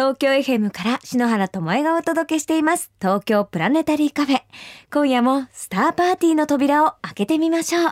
[0.00, 2.90] 東京 FM から篠原智恵がお届けしています。
[3.02, 4.40] 東京プラネタリーカフェ。
[4.90, 7.82] 今夜もスターパーティーの扉を開けてみましょう。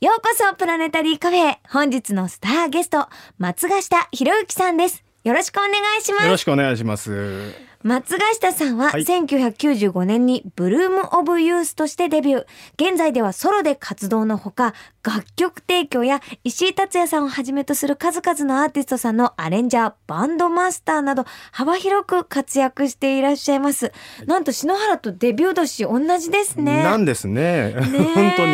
[0.00, 1.56] ようこそプラネタリーカフェ。
[1.70, 5.02] 本日のスターゲスト松ヶ下博之さんです。
[5.24, 6.24] よろしくお願いします。
[6.24, 7.67] よろしくお願いします。
[7.84, 12.46] 松ヶ下さんははい1995年にブルームオブユースとしてデビュー。
[12.74, 14.74] 現在ではソロで活動のほか、
[15.04, 23.92] 楽曲提供や石井達也さんをはじめとする数々のアーティストさんのアレンジャー、バンドマスターなど幅広く活躍していらっしゃいます。
[24.26, 26.82] なんと篠原とデビュー年同じですね。
[26.82, 27.80] なんですねねえ
[28.14, 28.46] 本当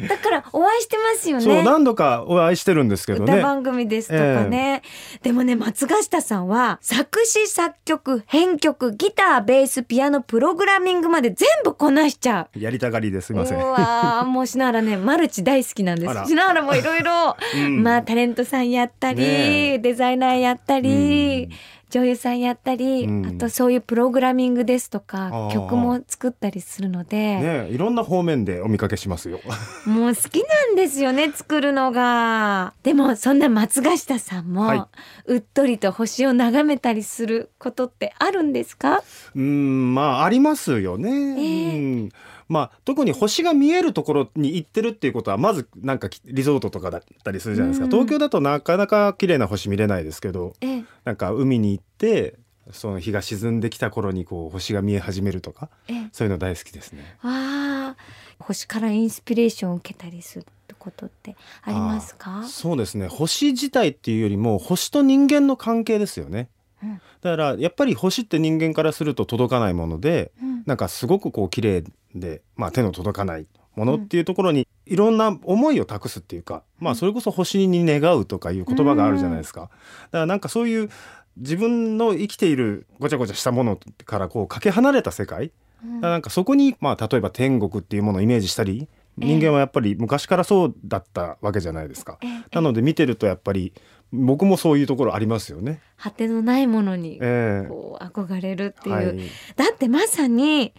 [0.00, 1.44] にだからお会いしてますよね。
[1.44, 4.82] そう何度かお会いしてるんですけどね歌番組ですとかね、
[5.22, 12.58] でもね松ヶ下さんは作詞作曲編曲ギターベースピアノプログラミングまで全部こなしちゃう。
[12.58, 13.58] やりたがりですすうみません。
[13.58, 16.10] わーもう篠原ね マルチ大好きなんです。
[16.10, 16.26] あら。
[16.26, 17.36] 篠原もいろいろ。
[17.54, 17.82] うん。
[17.82, 21.52] まあタレントさんやったり、デザイナーやったり、うん
[21.92, 23.26] 女優さんやったり、うん。
[23.26, 29.40] あとそういうプログラミングですとか曲も作ったりするので、ねいろんな方面でお見かけしますよ。
[29.84, 32.72] もう好きなんですよね作るのが。
[32.82, 34.88] でもそんな松ヶ下さんも、は
[35.26, 39.02] うっとりと星を眺めたりすることってあるんですか？
[39.36, 41.78] うんまあありますよね、え。
[41.78, 42.08] うん
[42.52, 47.90] まあ特に星が見えるところに行ってるっていうことはまずなんかきリゾートとかだったりするじゃないですか、うん。
[47.90, 50.84] 東京だとなかなか綺麗な星見れないですけどええ。
[51.04, 52.34] なんか海に行って
[52.70, 56.08] その日が沈んできた頃にこう星が見え始めるとかええ。
[56.12, 57.16] そういうの大好きですね。
[57.22, 60.46] あー星からインスピレーションを受けたりする
[60.78, 62.44] ことってありますか？
[62.44, 63.06] そうですね。
[63.06, 66.48] 星自体っていうよりも星と人間の関係ですよね
[66.82, 67.00] うん。
[67.20, 70.62] だからやっぱり星って人間からすると届かないものでうん。
[70.66, 79.62] なんかすごくこう綺麗で、まあ、手の届かないものっていうところにいろんな思いを託すっていうか、まあそれこそ星に願うとかいう言葉があるじゃないですか。
[79.62, 79.72] だか
[80.12, 80.90] らなんかそういう
[81.36, 85.52] 自分の生きているごちゃごちゃしたものからこうかけ離れた世界、
[85.84, 86.00] うん。
[86.00, 88.88] なんかそこにまあ例えば天国っていうものをイメージしたり
[89.20, 89.26] ええ。
[89.26, 92.18] 人間はやっぱり昔からそうだったわけじゃないですか。
[92.22, 92.44] ええ。
[92.52, 93.72] なので見てるとやっぱり
[94.12, 95.80] 僕もそういうところありますよね。
[95.96, 97.68] 果てのないものにええ。
[97.68, 99.18] こう憧れるっていう、はい、
[99.56, 100.74] だってまさに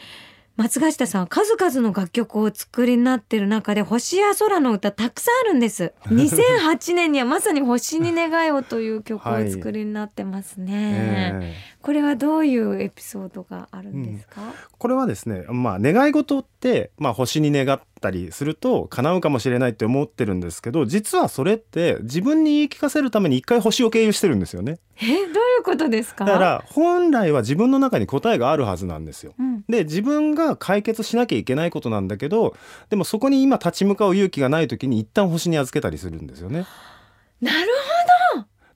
[0.56, 5.94] 松ヶ下さんは数々の楽曲をお作りになってる中で星や空の歌たくさんあるんです。
[6.06, 11.54] 2008年にはまさに星に願いをという曲をお作りになってますね、 ええ。
[11.82, 24.80] これはどういうエピソードがあるんですか、これはですね、まあ、願い事って、まあ、星に願ったりすると叶うかもしれないって思ってるんですけど実はそれって自分に言い聞かせるために一回星を経由してるんですよね。
[24.98, 25.28] えどうい
[25.60, 26.26] うことですか？
[26.26, 29.34] だから本来は自分の中に答えがあるはずなんですよ。
[29.40, 29.64] うん。
[29.68, 32.56] で自分が解決しなきゃいけないことなんだけど
[32.90, 36.66] でもそこに今立ち向かう勇気がない時に一旦星に預けたりするんですよね。
[37.42, 37.70] なる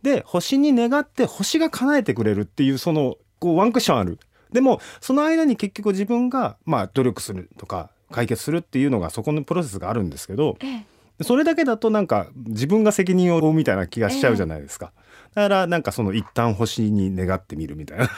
[0.03, 4.19] で星に願って星が叶えてくれるっていうそのこうワンクッションある。
[4.53, 11.23] でもその間に結局自分がまあ努力するとか解決するっていうのがそこのプロセスがあるんですけどほどえ。
[11.23, 14.91] それだけだとなんか自分が責任を負うみたいな気がしちゃうじゃないですか、
[15.33, 18.09] だからなんかその一旦星に願ってみるみたいな、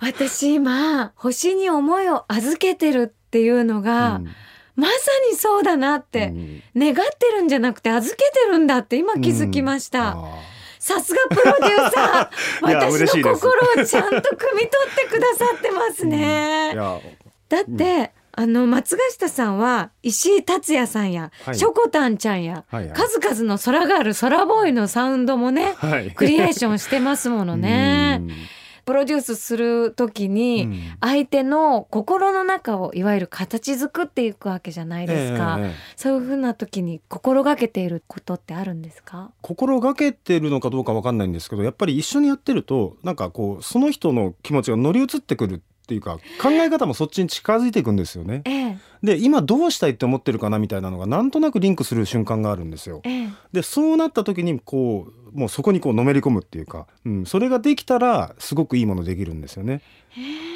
[0.00, 4.28] 私今星に思いを預けてるっていうのが、うん。
[4.74, 4.92] まさ
[5.30, 6.62] にそうだなって、うん。
[6.76, 10.16] 願ってるんじゃなくて預けてるんだって今気づきました、あ
[10.78, 12.62] さすがプロデューサー。
[12.62, 16.76] 私の心をちゃんと汲み取ってくださってますーね、
[17.48, 21.54] だって、あの松ヶ下さんは石井達也さんや、はい。
[21.56, 22.94] しょこたんちゃんや、はいはい。
[22.94, 26.10] 数々の空がある空ボーイのサウンドもねはい。
[26.10, 28.18] クリエーションしてますものね。
[28.20, 28.30] うん。
[28.84, 30.80] プロデュースする時に、うん。
[31.00, 35.74] 相手の心の中をいわゆる形作っていくわけじゃないですか、ええええ。
[35.96, 39.32] そういうふうな時に心がけていることってあるんですか？
[39.40, 48.42] 心がけてるのかどうかわかんないんですけどやっぱり一緒にやってるとなんかこうその人の気持ちが乗り移ってくるっていうか考え方もそっちに近づいていくんですよね。
[48.44, 53.02] ええで今どうしたいって思ってるかなみたいなのがなんとなくリンクする瞬間があるんですよ。
[53.04, 59.80] ええでそうなった時にこうもうそこにこうのめり込むっていうか、うん、それができたらすごくいいものできるんですよね。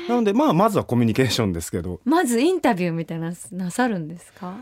[0.09, 4.57] なのでまあまずはコミュニケーションですけどまずインタビューみたいななさるんですか？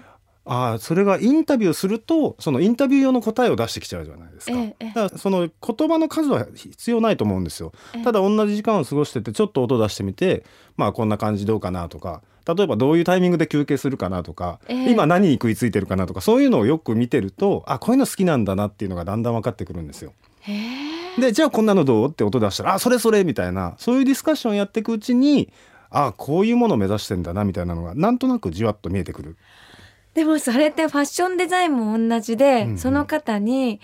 [0.51, 4.53] ああそれがインタビューするとそのインタビュー用の答えを出してきちゃうじゃないですか。
[4.55, 7.73] だからその言葉の数は必要ないと思うんですよ。
[7.95, 10.45] ええただ同じ時間を過ごしててちょっと音出してみて
[10.79, 20.15] まあこんな感じどうかなとか例えばどういうタイミングで休憩するかなとか、ええ今何に食いついてるかなとかそういうのをよく見てるとあこういうの好きなんだなっていうのがだんだん分かってくるんですよ。
[21.21, 25.53] でじゃあこんなのどうって音出したらあそれそれみたいなそういうディスカッションやっていくうちに
[25.91, 29.37] あこういうものを目指してんだなみたいなのがなんとなくじわっと見えてくる。
[30.15, 32.79] でもそれってファッションデザインも同じで、うんうん。
[32.79, 33.81] その方に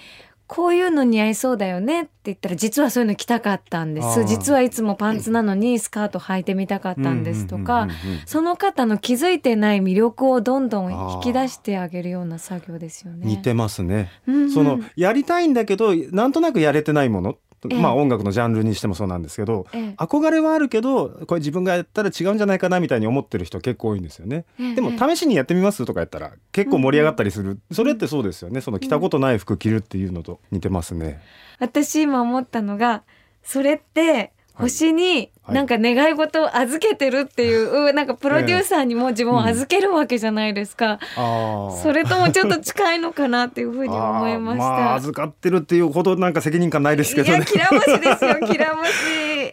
[0.47, 4.25] こういうの似合いそうだよねって言ったら実はそういうの着たかったんです。
[4.25, 7.89] 実はいつもパンツなのにスカート履いてみたかったんですとか
[8.27, 13.27] その方の気づいてない魅力をどんどん引き出してあげるような作業ですよね。
[13.27, 14.11] 似てますね。
[14.27, 14.51] うんうん。
[14.51, 17.39] そのやりたいんだけどなんとなくやれてないもの、
[17.71, 17.81] ええ。
[17.81, 19.95] まあ音楽のジャンルにしてもそうなんですけど、ええ。
[19.97, 24.45] 憧れはあるけどこれ自分がやったら違うんじゃないかなみたいに思ってる人結構多いんですよね。
[24.59, 28.61] ええでも試しにやってみますとかやったら結構盛り上がったりする、それってそうですよね。
[28.61, 31.21] その着たことない服着るっていうのと似てますね。
[31.59, 33.03] 私今思ったのが
[33.43, 35.57] それって星にはい。
[35.57, 41.83] なんか願い事を預けてるっていう、 なんかプロデューサーにも自分を預けるわけじゃないですか、あー。
[41.83, 44.65] それともちょっと近いのかなっていうふうに思いました。
[44.65, 47.39] まあ預かってるっていうほどなんか責任感ないですけいどね。
[47.41, 48.91] やきらもしですよきらもし。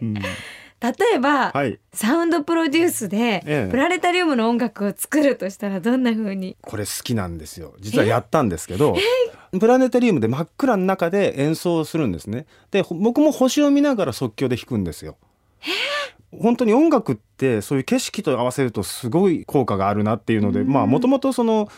[0.00, 0.14] うん
[0.82, 1.78] 例えば、はい。
[1.92, 3.70] サウンドプロデュースで、ええ。
[3.70, 6.56] プラネタリウムの音楽を作るとしたらどんな風に？
[6.60, 7.74] これ好きなんですよ。
[7.78, 8.96] 実はやったんですけど
[9.58, 12.46] プラネタリウムで真っ暗の中で演奏するんですね。
[12.70, 15.16] でほ僕も星を見ながら即興で弾くんですよ。
[16.40, 21.68] 本当に音楽ってそういう景色と合わせるとすごい効果があるなっていうのでまあもともとその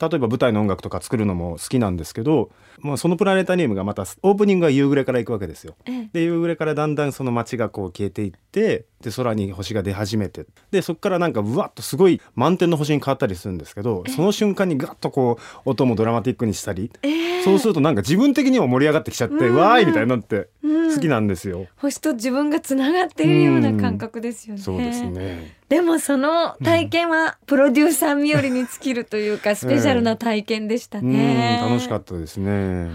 [0.00, 5.76] 例えば舞台の音楽とか作るのも好きなんですけど、まあ、そのプラネタリウムがまたオープニングは夕暮れから行くわけですよ。
[5.84, 21.66] ええで夕暮れからだんだんその街がこう消えていってで空に星が出始めてでそこからなんかうわっとすごい満天の星に変わったりするんですけどその瞬間にガッとこう音もドラマティックにしたり、ええそうするとなんか自分的にも盛り上がってきちゃって、うんわーいみたいになってうん好きなんですよ。
[21.76, 24.60] 星と自分がつながっているような感覚ですよね。
[24.60, 25.56] そうですね。
[25.68, 31.60] でもその体験はプロデューサー身寄りに尽きるというか、スペシャルな体験でしたうんね。
[31.62, 32.90] 楽しかったですね。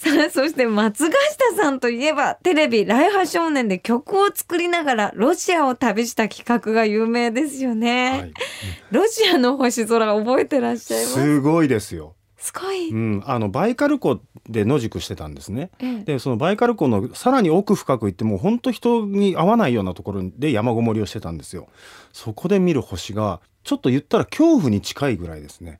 [0.00, 1.16] さあそして松ヶ
[1.54, 8.32] 下さんといえばテレビ「ライハ少年」で曲を作りながらロシアを旅した企画が有名ですよね、はい、
[8.92, 11.12] ロシアの星空覚えてらっしゃいます？
[11.12, 12.14] すごいですよ。
[12.38, 15.70] すごい、うん、あのバイカル湖で野宿してたんですね。
[15.80, 21.68] ええでそのバイカル湖のさらに奥深く行ってもう本当人に会わないようなところで山ごもりをしてたんですよ。
[22.14, 25.78] そこで見る星がちょっと言ったら恐怖に近いぐらいですね。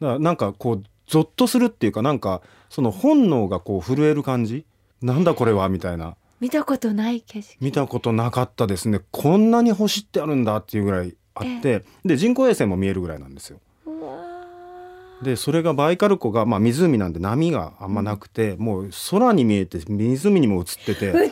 [0.00, 2.40] だからなんかこうゾッとするっていうかなんか
[2.70, 4.64] その本能がこう震える感じ。
[5.02, 6.16] なんだこれはみたいな。
[6.40, 7.56] 見たことない景色。
[7.60, 9.00] 見たことなかったですね。
[9.10, 13.60] こんなに星ってあるんだっていうぐらいあって、で人工衛星も見えるぐらいなんですよ。
[15.22, 21.30] でそれがバイカル湖が、まあ、湖なんで波があんまなくて、もう空に見えて湖にも映ってて、映るん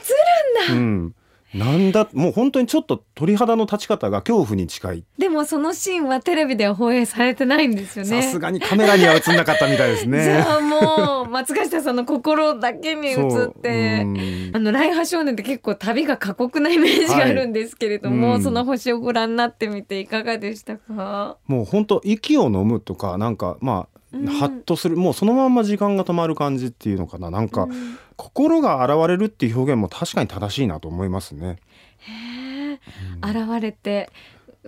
[0.69, 1.15] だ、うん、
[1.55, 5.05] なんだもう本当にちょっと鳥肌の立ち方が恐怖に近い。
[5.17, 8.23] でもそのシーンはテレビでは放映されてないんですよね。
[8.23, 10.37] さすがにカメラには映んなかったみたいですじね。
[10.47, 14.51] ゃあもう松ヶ下さんの心だけに映ってうん。
[14.55, 18.37] あのライハ少年って結構旅が過酷なイメージがあるんですけれども、はい。
[18.37, 24.27] うんその星をご覧になってみていかがでしたか、もう本当息を飲むとかなんかまあ、うん。
[24.27, 27.31] ハッとするもうそのまんま時間が止まる感じっていうのかな。
[27.31, 31.57] なんか、うん心が現れるっていう表現も確かに正しいなと思いますね。
[31.99, 32.81] へえ
[33.23, 34.11] 現れて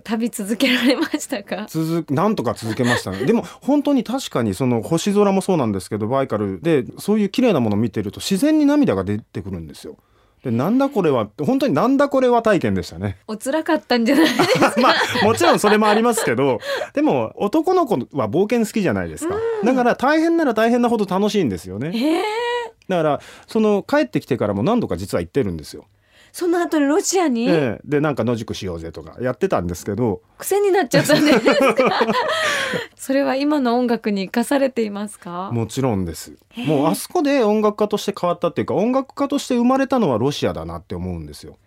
[0.03, 1.65] 旅続けられましたか？
[1.69, 3.25] 続くなんとか続けましたね。
[3.27, 9.97] でも本当に確かにその星空もそうなんですけどバイカルでそういう綺麗なものを見てると自然に涙が出てくるんですよ。
[10.43, 13.17] でなんだこれは本当になんだこれは体験でしたね。
[13.27, 14.73] お辛かったんじゃないですか？
[14.81, 16.59] まあもちろんそれもありますけど
[16.93, 21.91] でも男の子は冒険好きじゃないですか、だから大変なら大変なほど楽しいんですよね。
[21.93, 22.23] へえ
[22.97, 25.85] だからその帰ってきてからも何度か実は行ってるんですよ、
[26.33, 27.47] その後にロシアに？
[27.47, 27.81] ええ。
[27.85, 30.21] でなんか野宿しようぜとかやってたんですけど。
[30.37, 31.39] 癖になっちゃったんです
[31.75, 31.99] か？
[32.95, 35.49] それは今の音楽に生かされていますか？
[35.51, 36.33] もちろんです。
[36.67, 41.57] もうあそこで音楽家として変わったっていうか音楽家として生まれたのはロシアだなって思うんですよ。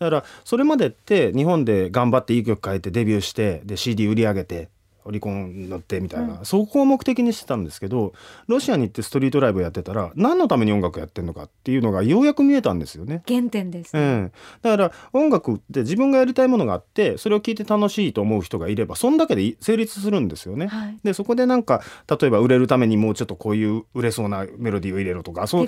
[0.00, 4.68] だからそれまでって日本で頑張っていい曲変えてデビューしてで CD 売り上げて
[5.04, 8.12] オリコン乗ってみたいな、そこを目的にしてたんですけど
[8.46, 13.22] ロシアに行ってストリートライブやってたら何のために音楽やってんのかっていうのがようやく見えたんですよね。
[13.26, 14.32] 原点です、うん、
[14.62, 20.66] だから音楽って自分がやりたいものがあってそれを聴いて楽しいと思う人がいればそんだけでい成立するんですよね。
[20.68, 20.98] はい。
[21.02, 25.66] でそこでなんか例えば売れるためにもうちょっとこういう売れそうなメロディーを入れろとかそう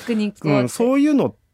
[0.60, 1.45] うん、そういうのって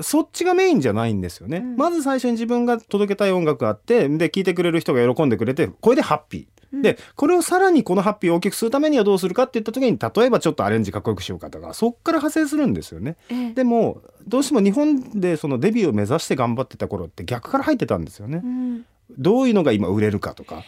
[0.00, 6.42] そっちがメインじゃないんですよね、うんまず最初に自分が届けたい音楽があってで聴いてくれる人が喜んでくれてこれでハッピー。
[6.42, 13.16] うんでこれをさらにこのハッピーを大きくするためにはどうするかっていった時に例えばちょっとアレンジかっこよくしようかとかそっから派生するんですよね。
[13.30, 18.46] ええでもどうしても日本でそのデビューを目指して頑張ってた頃って逆から入ってたんですよねう。
[18.46, 18.84] ん
[19.18, 20.62] どういうのが今売れるかとか。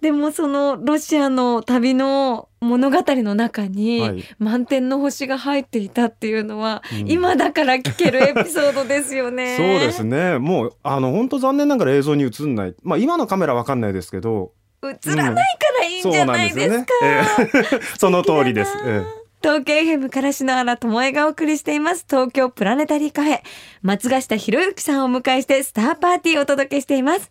[0.00, 4.24] でもそのロシアの旅の物語の中に、はい。
[4.38, 7.10] 満天の星が入っていたっていうのは、うん。
[7.10, 9.56] 今だから聞けるエピソードですよね。
[9.58, 10.38] そうですね。
[10.38, 12.74] もうあの本当残念ながら映像に映んない。
[12.82, 14.52] まあ今のカメラわかんないですけど。
[14.82, 15.42] 映らないか
[15.80, 16.86] らいいんじゃないですか。
[16.98, 17.72] そうなんですよね。
[17.72, 17.80] ええ。
[17.98, 18.76] その通りです。
[18.86, 19.18] ええ。
[19.40, 22.04] 東京 FM から篠原智恵がお送りしています。
[22.08, 23.40] 東京プラネタリーカフェ。
[23.82, 27.30] 松ヶ下博之さんをお迎えしてスターパーティーをお届けしています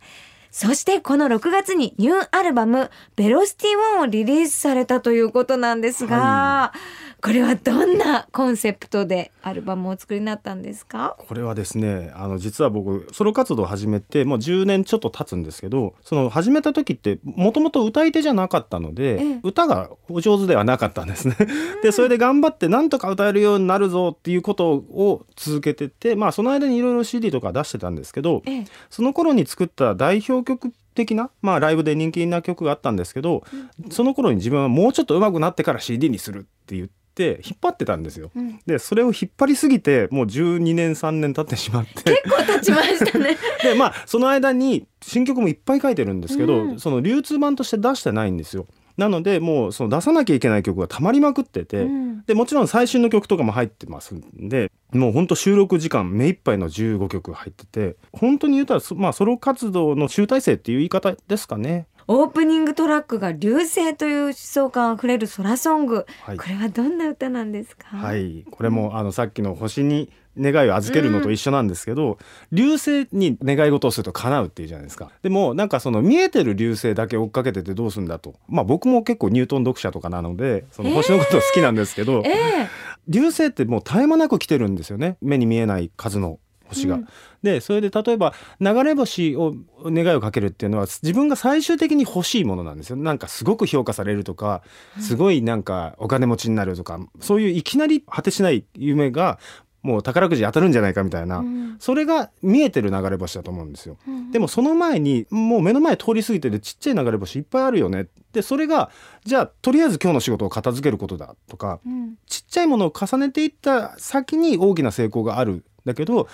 [0.59, 7.06] そしてこの6月にニューアルバムベロシティ1をリリースされたということなんですが、はい。
[7.27, 11.17] これはどんなコンセプトでアルバムをお作りになったんですか？
[11.27, 21.35] これはですねあの実は僕ソロ活動を始めてもう10年ちょっと経つんですけどその始めた時ってもともと歌い手じゃなかったので、ええ、歌がお上手ではなかったんですね。
[21.83, 33.43] でそれで頑張ってなんとか歌えるようになるぞっていうことを続けててまあその間にいろいろ CD とか出してたんですけど、え、その頃に作った代表曲的な、まあ、ライブで人気な曲があったんですけど、
[33.83, 36.96] うん、その頃に自分はもうちょっと上手くなってから CD にするって言って。
[37.17, 42.03] って引っ張ってたんですよ、うん、でそれを引っ張りすぎてもう12年3年経ってしまって。
[42.03, 43.37] 結構経ちましたね。
[43.63, 48.67] でまあその間に新曲もいっぱい書いてるんですけど、うん、その流通版として出してないんですよ。
[48.97, 61.85] なのでもうその出さなきゃいけない曲がたまりまくってて、うん、でもちろん最新の曲とかも入ってますんでもうほんと収録時間目いっぱいの15曲入ってて本当に言うたら、まあ、ソロ活動の集大成っていう言い方ですかね。
[62.09, 67.97] オープニングトラックが流星という思想感あふれる空ソング、はい、これはどんな歌なんですか？
[67.97, 68.45] はい。
[68.49, 70.09] これもあのさっきの星に
[70.39, 72.17] 願いを預けるのと一緒なんですけど、うん、
[72.55, 75.11] 流星に願い事をすると叶うっていうじゃないですか。
[75.21, 78.35] でもなんかその見えてる流星だけ追っかけててどうするんだと。
[78.47, 82.67] まあ僕も結構ニュートン読者とかなのでその星のこと好きなんですけど、えーえー、
[83.09, 85.17] 流星ってもう絶え間なく来てるんですよね。
[85.21, 86.95] 目に見えない数の星が。
[86.95, 87.07] うん、
[87.43, 89.55] でそれで例えば流れ星を
[89.85, 92.95] 願いをかけるっていうのは自分が最終的に欲しいものなんですよ。
[92.95, 94.61] なんかすごく評価されるとか
[94.99, 99.39] すごいなんかお金持ちになるとかそういういきなり果てしない夢が
[99.83, 108.07] もう宝くじ当たるんじゃないかみたいな、うん、それが見えてる流れ星だと思うんですよ、うん、でもその前にもう目の前通り過ぎててちっちゃい流れ星いっぱいあるよね。
[108.33, 108.91] でそれが
[109.23, 116.27] じゃあとりあえず今日の仕事を片付けることだとか、うん、ちっちゃいものを重ねていった先に大きな成功があるだけど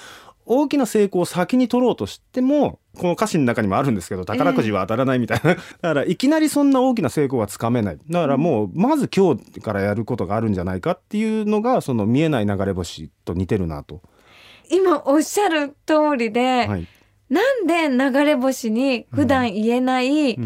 [0.45, 7.97] 大きな成功を先に取ろうとしてもこの歌詞の中にもあるんですけど宝くじは当たらないみたいな、えー、だからいきなりそんな大きな成功はつかめない。
[8.09, 14.01] だからもうまず今日からやることがあるんじゃないかっていうのがその見えない流れ星と似てるなと。
[14.69, 16.87] 今おっしゃる通りで、はい、
[17.33, 20.37] なんで流れ星に普段言えない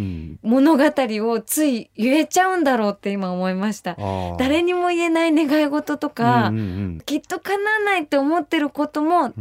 [0.41, 3.98] 物語をつい言えちゃうんだろうって今思いました。
[4.39, 6.65] 誰にも言えない願い事とか、うんうんう
[6.96, 9.34] ん、きっと叶わないって思ってることも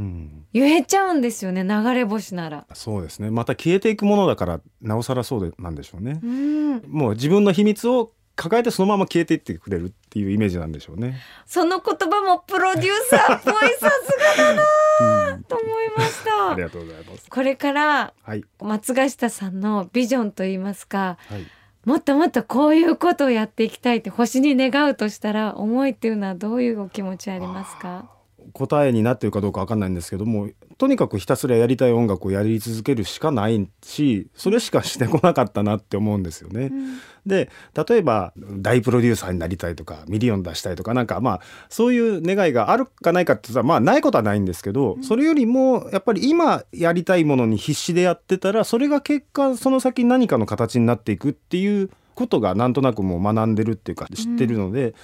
[0.53, 2.67] 言えちゃうんですよね流れ星なら。
[2.75, 6.19] そうですねまた消えていくものだからなおさらそうでなんでしょうね。
[6.21, 11.17] うん、もう自分の秘密を抱えてそのまま消えていってくれるっていうイメージなんでしょうね。
[11.47, 16.53] その言葉もプロデューサーっぽいさすがだなと思いました。
[16.53, 17.31] ありがとうございます。
[17.31, 21.47] これから、はい、松ヶ下さんのビジョンといいますか、はい、
[21.89, 28.16] もっともっとこういうことをやっていきたいって星に願うとしたら思いっていうのはどういうお気持ちありますか？
[28.57, 30.49] 答えになってるかどうかわかんないんですけども
[30.79, 36.71] とにかくひたすらやりたい音楽をやり続けるしかないしそれしかしてこなかったなって思うんですよね。
[36.73, 37.51] うん、で
[37.87, 54.95] 例えば大プロデューサーになりたいとかミリオン出したいとかなんかまあそういう願いがあるかないかって言ったらまあないことはないんですけど、うん、それよりもやっぱり今やりたいものに必死でやってたらそれが結果その先何かの形になっていくっていうことがなんとなくもう学んでるっていうか知ってるので、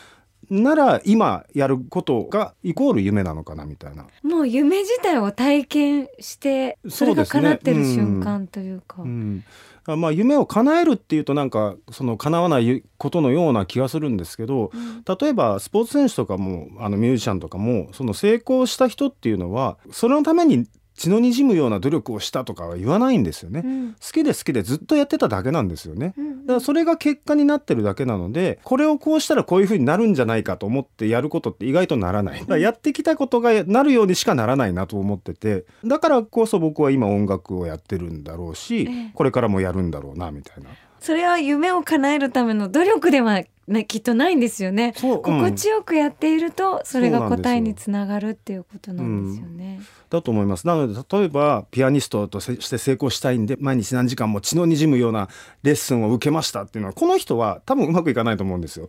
[0.51, 4.07] なら今やることがイコール夢なのかなみたいな。
[4.23, 9.03] もう夢自体を体験してそれが叶ってる瞬間というか。
[9.03, 9.45] うん。
[9.87, 32.41] うん、まあ、夢を叶えるっていうとなんかその叶わないことのような気がするんですけど、うん、例えばスポーツ選手とかもあのミュージシャンとかもその成功した人っていうのはそれのために血の滲むような努力をしたとかは言わないんですよね、うん、好きで好きでずっとやってただけなんですよね、うん、だからそれが結果になってるだけなのでこれをこうしたらこういう風になるんじゃないかと思ってやることって意外とならない。
[32.41, 35.65] だからやってきたことがなるようにしかならないなと思ってて。
[35.85, 40.71] だからこそ僕は今音楽をやってるんだろうし、これからもやるんだろうなみたいな。
[41.01, 49.79] それは夢を叶えるための努力ではね、きっとないんですよね、うん、心地よくやっているとそれが答えにつながるっていうことなんですよね。
[49.81, 50.67] うん、だと思います。
[50.67, 55.29] なので例えばピアニストとして成功したいんで毎日何時間も血の滲むような
[55.63, 58.89] レッスンを受けましたっていうのはこの人は多分うまくいかないと思うんですよ。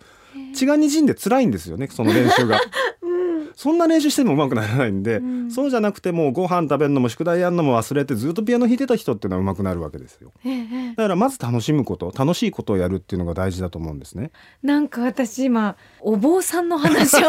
[0.53, 2.59] 血が滲んで辛いんですよねその練習が。
[3.55, 5.51] そんな練習しても上手くならないんで、うん。
[5.51, 10.31] そうじゃなくてもうご飯食べるのも宿題やるのも忘れてずっとピアノ弾いてた人っていうのは上手くなるわけですよ。
[10.45, 14.31] ええだからまず楽しむこと楽しいことをやるっていうのが大事だと思うんですね。
[14.61, 17.27] なんか私今お坊さんの話を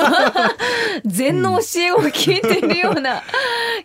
[1.04, 3.22] 禅の教えを聞いているような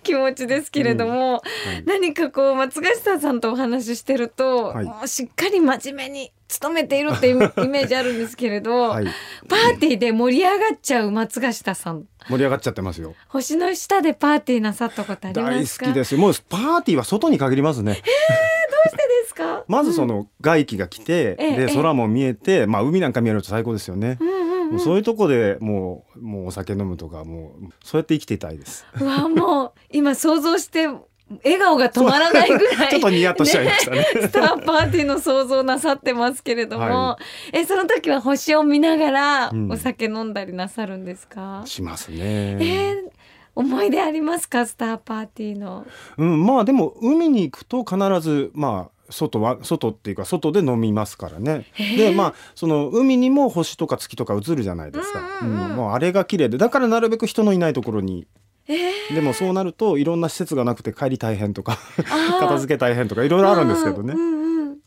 [0.04, 1.42] 気持ちですけれども、はい。
[1.86, 4.86] 何かこう松ヶ下さんとお話ししてると、はい。
[4.86, 6.32] もうしっかり真面目に
[6.62, 9.06] 努めているっていうイメージあるんですけれど、はい
[9.48, 12.06] パーティーで盛り上がっちゃう松ヶ下さん。
[12.28, 13.16] 盛り上がっちゃってますよ。
[13.28, 15.86] 星の下でパーティーなさったことあり大ますか？
[15.86, 16.16] 好きです。
[16.16, 17.94] よもうパーティーは外に限りますね。
[17.94, 18.04] どう
[18.90, 19.64] してですか？
[19.68, 21.66] まずその外気が来て、ええええ。
[21.68, 24.18] で空も見えて、まあ海なんか見えると最高ですよね。
[24.20, 28.86] うんうんもうそういうとこでもうもうお酒飲むとかもうそうやって生きていたいです。
[29.02, 30.88] うわもう今想像して
[31.44, 34.06] 笑顔が止まらないぐらいちょっとニヤッとしちゃいましたね。
[34.14, 37.20] スターパーティーの想像なさってますけれども、は
[37.54, 42.64] えその時は星を見ながらうんお酒飲んだりなさるんですか、しますえね。
[43.06, 43.10] ー
[43.56, 44.66] 思い出ありますか？
[44.66, 45.86] スターパーティーの
[46.18, 51.66] うんまあでも海に行くと必ずまあ外は外っていうか外で飲みますからね。
[51.98, 55.20] でまあその海にも星とか月とか映るじゃないですか。
[55.42, 58.28] うんうんうんうんもうあれが綺麗でだからなるべく人のいないところに。
[58.70, 61.78] えーでもそうなるといろんな施設がなくて帰り大変とか
[62.40, 64.18] 片付け大変とかいろいろあるんですけどねう。
[64.18, 64.40] んうん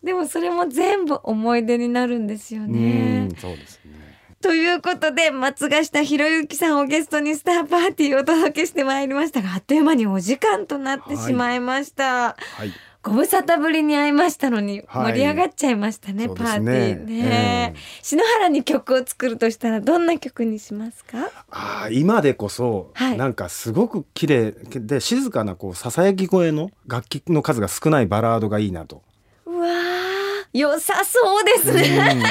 [0.02, 3.36] でもそれも全部思い出になるんですよねうん。
[3.36, 3.92] そうですね。
[4.40, 12.34] ということで松ヶ下博之さんをゲストにスターパーティーをお届けしてまいりましたがあっという間にお時間となってしまいました。
[12.34, 12.34] は
[12.64, 12.72] い。
[13.02, 17.74] ご無沙汰ぶりに会いましたのにはい盛り上がっちゃいましたね、そうですパーティーねね。
[18.00, 21.30] 篠原に曲を作るとしたらどんな曲にしますか？
[21.50, 29.02] ああ今でこそ、はいなんかすごく綺麗で静かなこうささやき声の楽器の数が少ないバラードがいいなと。
[29.46, 29.72] うわー
[30.52, 32.22] 良さそうですね。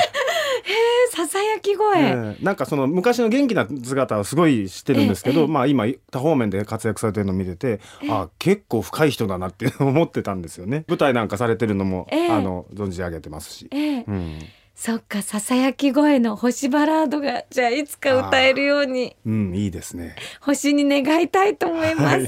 [1.12, 2.15] ささやきうん声。
[2.15, 10.86] ねなんかその昔の元気な姿はすごい知ってるんですけど、ええまあ今多方面で活躍されてるのを見てて、あ結構深い人だなっていうのを思ってたんですよね。
[10.88, 13.68] 舞台なんかされてるのも、ええあの存じ上げてますし。
[13.72, 14.39] ええうん、
[14.75, 20.15] そっかささやき声の星バラードがじゃあいつか歌えるようにうん、いいですね。
[20.41, 22.27] 星に願いたいと思います。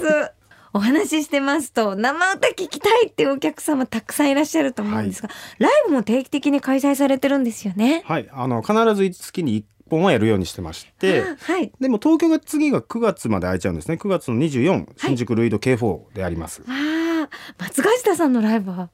[0.74, 8.02] お話ししてますと生歌聞きたいっていうお客様たくさんいらっしゃると思うんですが、ライブも定期的に開催されてるんですよね。
[8.06, 11.22] はい、あの必ず月に1本はやるようにしてまして。
[11.22, 11.72] あはい。
[11.80, 13.96] でも東京が次が9月まで空いちゃうんですね。
[14.02, 16.64] 9月の24、新宿ルイド K4 であります。
[16.68, 18.90] ああ、松ヶ下さんのライブは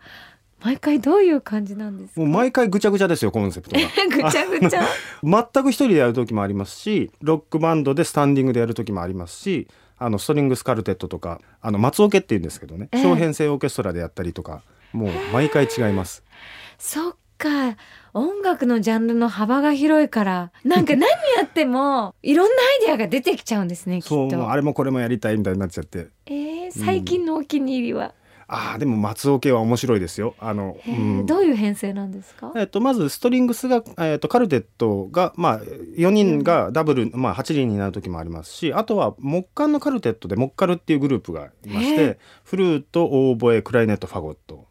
[0.61, 2.19] 毎回どういう感じなんですか？
[2.19, 3.81] もう毎回ぐちゃぐちゃですよコンセプトが。
[4.25, 4.83] ぐちゃぐちゃ？
[5.23, 16.23] 全く一人でやる時もありますしロックバンドでスタンディングでやる時もありますしあのストリングスカルテットとかあの松オケっていうんですけどねええ小編成オーケストラでやったりとかもう毎回違います。
[16.77, 17.77] そっか。
[18.13, 21.07] 音楽のジャンルの幅が広いから、なんか何
[21.37, 24.01] やっても いろんなアイデアが出てきちゃうんですね。
[24.01, 24.49] きっと。
[24.49, 28.13] あれもこれもやりたいみたいになっちゃってえー、最近のお気に入りは、
[28.51, 30.33] ああでも松オケは面白いですよ。
[30.39, 32.51] あの、へーどういう編成なんですか？
[32.55, 44.65] えっと、まずストリングスが、えっと、カルテットが、まあ、4人がダブル、まあ、8人になる時もありますしあとは木管のカルテットで木カルっていうグループがいましてフルートオーボエクライネットファゴット。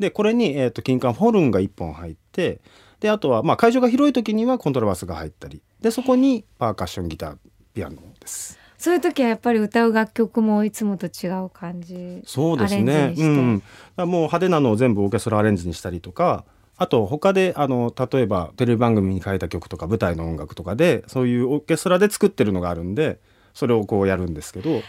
[0.00, 2.60] でこれに、えっと金管ホルンが1本入って
[2.98, 7.36] であとは、まあ、会場が広い時にはコントラバスが入ったりでそこにパーカッションギター
[7.74, 8.58] ピアノです。
[8.82, 12.20] そういう時はやっぱり歌う楽曲もいつもと違う感じ。
[12.26, 13.62] そうですねうん、
[13.96, 16.44] もう派手なのを全部オーケストラアレンジにしたりとか
[16.76, 23.20] あと他であの例えばテレビ番組に書いた曲とか舞台の音楽とかでそういうオーケストラで作ってるのがあるんで
[23.54, 24.82] それをこうやるんですけど。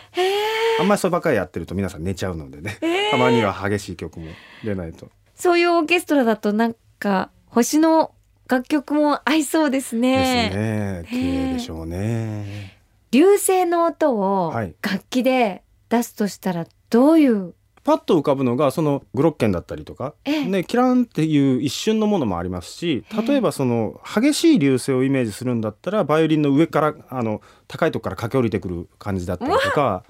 [0.80, 2.80] あんまりそればっかりやってると皆さん寝ちゃうのでね、
[3.12, 4.26] たまには激しい曲も
[4.64, 5.08] 出ないと。
[5.36, 8.12] そういうオーケストラだとなんか星の
[8.50, 10.50] 楽曲も合いそうですね。
[10.50, 12.73] ですね綺麗でしょうね。
[13.14, 14.76] 流星の音をはい。
[14.82, 20.46] 楽器で出すとしたらどういう、パッと浮かぶのがそのグロッケンだったりとか、ええ。
[20.46, 23.28] ね、キランっていう一瞬のものもありますしええ。
[23.28, 30.04] 例えばその激しい流星をイメージするんだったらバイオリンの上からあの高いとこから駆け下りてくる感じだったりとか、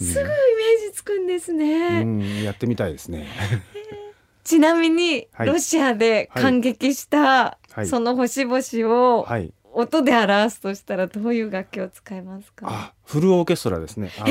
[0.00, 0.34] う んすぐイメー
[0.88, 2.02] ジつくんですね。
[2.02, 3.26] うん、やってみたいですね。
[4.44, 5.48] ちなみにはい。
[5.48, 7.86] ロシアで感激したはい。
[7.86, 9.52] その星々をはい。
[9.80, 12.66] 音で表すとしたらどういう楽器を使いますか？
[12.68, 14.10] あ、フルオーケストラですね。
[14.18, 14.30] あの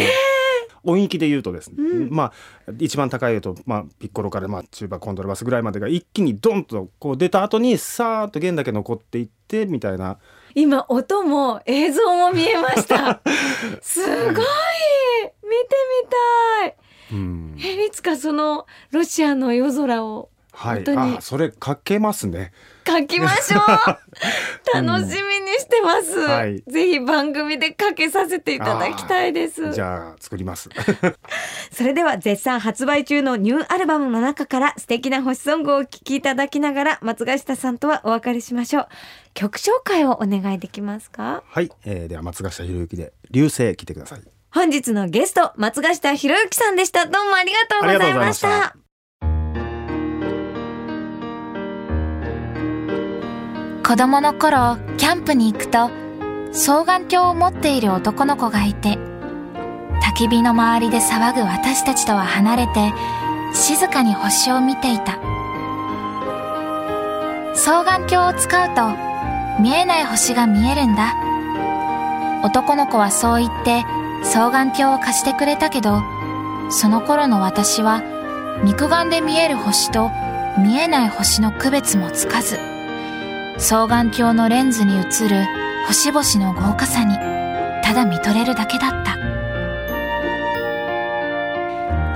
[0.83, 10.19] 音域で言うとですね、うんまあ一番高い音、まあピッコロからまあチューバコントラバスぐらいまでが一気にドンとこう出た後にさーっと弦だけ残っていってみたいな。
[10.55, 13.21] 今音も映像も見えました。
[13.81, 14.41] すごい見て
[15.43, 16.09] み
[16.61, 16.75] たい。
[17.11, 20.85] うん、えいつかそのロシアの夜空をはい。
[20.85, 22.51] 本当それかけますね。
[22.87, 23.61] 書きましょう。
[24.73, 26.63] 楽しみにしてます、はい。
[26.67, 29.71] ぜひ番組でかけさせていただきたいです。
[29.73, 30.69] じゃあ作ります。
[31.71, 38.87] それでは絶賛発売中のニューアルバムの中から素敵な星ソングをお聴きいただきながら松ヶ下さんとはお別れしましょう。
[39.33, 41.43] 曲紹介をお願いできますか？
[41.47, 44.21] はい、えー、では松ヶ下博之で流星来てください。
[44.51, 47.05] 本日のゲスト松ヶ下博之さんでした。
[47.05, 48.88] どうもありがとうございました
[53.89, 55.89] 子供の頃キャンプに行くと
[56.53, 58.99] 双眼鏡を持っている男の子がいて
[60.13, 62.93] 焚き火の周りで騒ぐ私たちとは離れて
[63.51, 65.13] 静かに星を見ていた。
[67.55, 68.89] 双眼鏡を使うと
[69.59, 71.15] 見えない星が見えるんだ。
[72.43, 73.81] 男の子はそう言って
[74.21, 76.03] 双眼鏡を貸してくれたけど
[76.69, 78.03] その頃の私は
[78.63, 80.11] 肉眼で見える星と
[80.59, 82.68] 見えない星の区別もつかず
[83.59, 85.45] 双眼鏡のレンズに映る
[85.87, 87.15] 星々の豪華さに
[87.83, 89.17] ただ見とれるだけだった。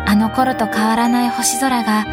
[0.06, 2.06] あの頃と変わらない星空が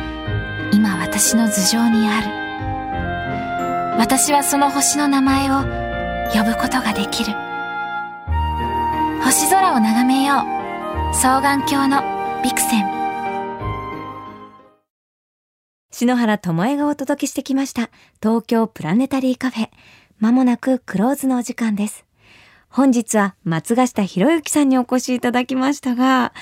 [0.73, 3.99] 今私の頭上にある。
[3.99, 5.63] 私はその星の名前を
[6.33, 7.35] 呼ぶことができる。
[9.23, 10.45] 星空を眺めよ
[11.13, 11.15] う。
[11.15, 12.03] 双眼鏡の
[12.43, 13.00] ビクセン。
[16.01, 17.91] 篠原智恵がお届けしてきました
[18.23, 19.69] 東京プラネタリーカフェ。
[20.19, 22.07] まもなくクローズのお時間です。
[22.71, 26.33] 本日は松ヶ下博之さんにお越しいただきましたが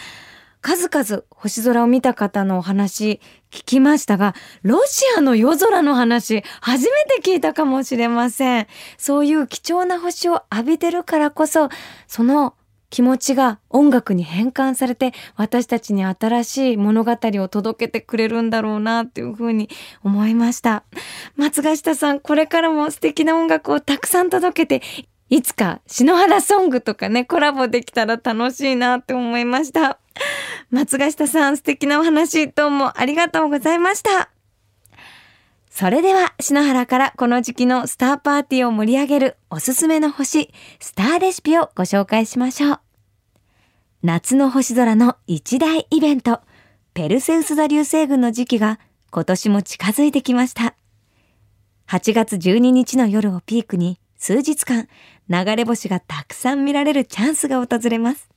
[0.60, 8.68] 数々星空を見た方のお話聞きましたがロシアの夜空の話初めて聞いたかもしれません。
[8.96, 11.68] そういう貴重な星を浴びてるからこそ
[12.06, 12.54] その
[12.90, 19.68] 気持ちが音楽に変換されて私たちに新しい物語を届けてくれるんだろうなっていうふうに
[20.02, 20.84] 思いました。
[21.36, 24.86] 松ヶ下さんこれからも素敵な音楽をたくさん届けて
[25.30, 29.98] いつか篠原ソングとかねコラボできたら楽しいなって思いました。
[30.70, 34.37] 松ヶ下さん素敵なお話どうもありがとうございました。
[35.70, 42.80] それでは篠原からこの時期のスターパーティーを盛り上げるおすすめの星スターレシピをご紹介しましょう。
[44.02, 46.40] 夏の星空の一大イベント
[46.94, 50.74] ペルセウス座流星群の時期が今年も近づいてきました。
[51.88, 54.88] 8月12日の夜をピークに数日間
[55.28, 58.28] 流れ星がたくさん見られるチャンスが訪れます。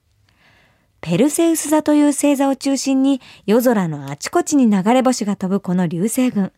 [1.01, 6.51] ペルセウス座という星座を中心に夜空のあちこちに流れ星が飛ぶこの流星群。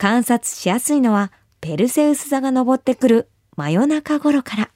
[0.00, 4.70] 観察しやすいのはペルセウス座が昇ってくる真夜中頃から。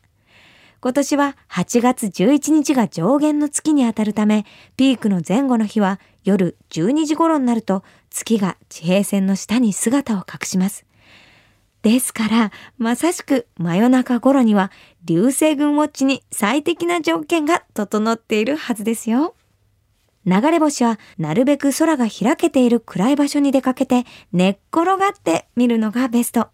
[0.82, 4.44] 今年は8月11日が上限の月にあたるため、
[4.76, 10.84] ピークの前後の日は夜12時頃になると月が地平線の下に姿を隠します。
[11.80, 14.70] ですから、まさしく真夜中頃には
[15.06, 19.34] 流星群ウォッチに最適な条件が整っているはずですよ。
[20.26, 26.48] 流れ星はなるべく空が開けている暗い場所に出かけて寝っ転がって見るのがベスト。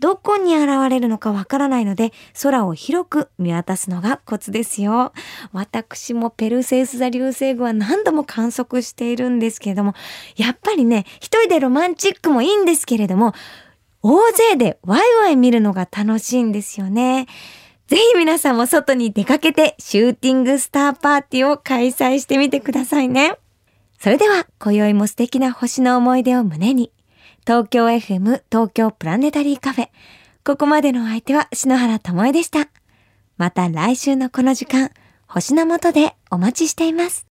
[0.00, 5.12] どこに現れるのかわからないので空を広く見渡すのがコツですよ。
[5.52, 9.94] 私もペルセウス座流星群は何度も観測しているんですけれども、
[10.36, 13.34] やっぱりね、一人でロマンチックもいいんですけれども、
[14.02, 17.26] 大勢でワイワイ見るのが楽しいんですよね。
[17.88, 23.38] ぜひ皆さんも外に出かけてシューティングスターパーティーを開催してみてくださいね。
[23.98, 26.92] それでは、今宵も素敵な星の思い出を胸に、
[27.46, 29.88] 東京 FM 東京プラネタリーカフェ。
[30.44, 32.68] ここまでのお相手は篠原智恵でした。
[33.38, 34.90] また来週のこの時間、
[35.26, 37.26] 星の下でお待ちしています。